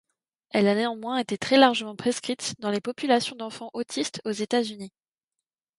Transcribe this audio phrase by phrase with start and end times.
[0.49, 4.91] Elle a néanmoins été très largement prescrite dans les populations d’enfants autistes aux États-Unis.